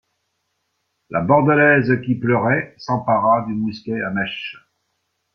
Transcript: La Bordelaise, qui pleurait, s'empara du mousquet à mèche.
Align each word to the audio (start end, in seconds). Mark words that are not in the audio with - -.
La 1.11 1.21
Bordelaise, 1.21 2.01
qui 2.03 2.15
pleurait, 2.15 2.73
s'empara 2.79 3.45
du 3.45 3.53
mousquet 3.53 4.01
à 4.01 4.09
mèche. 4.09 4.55